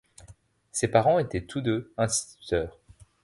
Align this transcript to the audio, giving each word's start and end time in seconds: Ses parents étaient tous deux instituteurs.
Ses 0.71 0.87
parents 0.87 1.19
étaient 1.19 1.45
tous 1.45 1.61
deux 1.61 1.93
instituteurs. 1.95 2.79